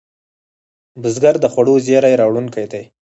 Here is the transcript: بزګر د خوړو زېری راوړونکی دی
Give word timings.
بزګر 1.01 1.35
د 1.41 1.45
خوړو 1.53 1.75
زېری 1.85 2.13
راوړونکی 2.21 2.65
دی 2.71 2.83